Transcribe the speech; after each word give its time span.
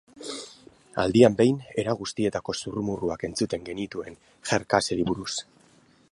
Aldian 1.01 1.35
behin, 1.41 1.59
era 1.83 1.93
guztietako 1.99 2.55
zurrumurruak 2.63 3.25
entzuten 3.29 3.67
genituen 3.69 4.17
Herncastleri 4.53 5.07
buruz. 5.11 5.31